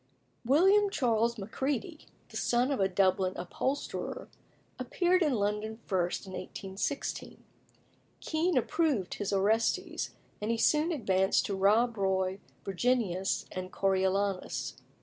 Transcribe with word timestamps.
William 0.43 0.89
Charles 0.89 1.37
Macready, 1.37 2.07
the 2.29 2.35
son 2.35 2.71
of 2.71 2.79
a 2.79 2.87
Dublin 2.89 3.33
upholsterer, 3.35 4.29
appeared 4.79 5.21
in 5.21 5.33
London 5.35 5.77
first 5.85 6.25
in 6.25 6.31
1816. 6.31 7.43
Kean 8.19 8.57
approved 8.57 9.13
his 9.13 9.31
Orestes, 9.31 10.15
and 10.41 10.49
he 10.49 10.57
soon 10.57 10.91
advanced 10.91 11.45
to 11.45 11.55
Rob 11.55 11.97
Roy, 11.97 12.39
Virginius, 12.65 13.45
and 13.51 13.71
Coriolanus. 13.71 14.75